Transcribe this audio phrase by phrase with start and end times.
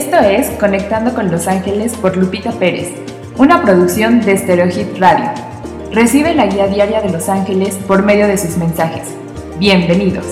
[0.00, 2.88] Esto es Conectando con Los Ángeles por Lupita Pérez,
[3.36, 5.30] una producción de Stereohit Radio.
[5.92, 9.08] Recibe la guía diaria de Los Ángeles por medio de sus mensajes.
[9.58, 10.24] Bienvenidos.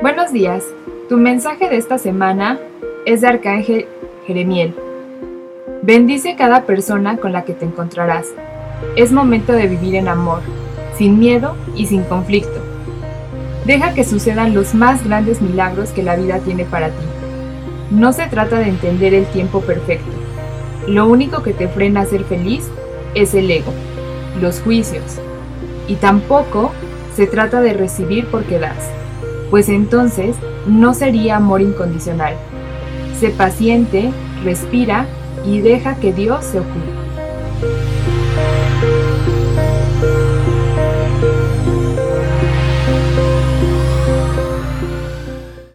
[0.00, 0.64] Buenos días.
[1.08, 2.58] Tu mensaje de esta semana
[3.04, 3.86] es de Arcángel
[4.26, 4.74] Jeremiel.
[5.82, 8.26] Bendice cada persona con la que te encontrarás.
[8.96, 10.40] Es momento de vivir en amor,
[10.98, 12.60] sin miedo y sin conflicto.
[13.66, 17.04] Deja que sucedan los más grandes milagros que la vida tiene para ti.
[17.92, 20.10] No se trata de entender el tiempo perfecto.
[20.88, 22.68] Lo único que te frena a ser feliz
[23.14, 23.72] es el ego,
[24.40, 25.18] los juicios.
[25.86, 26.72] Y tampoco
[27.14, 28.90] se trata de recibir porque das
[29.50, 32.34] pues entonces no sería amor incondicional.
[33.18, 34.10] Sé paciente,
[34.44, 35.06] respira
[35.44, 37.95] y deja que Dios se ocupe.